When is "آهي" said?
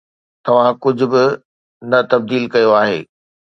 2.81-2.99